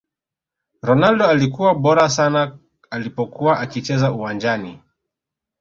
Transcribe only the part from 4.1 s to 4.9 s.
uwanjani